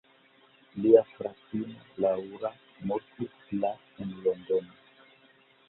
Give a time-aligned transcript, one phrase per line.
[0.85, 2.51] Lia fratino, Laura,
[2.93, 3.73] mortis la
[4.07, 4.77] en Londono.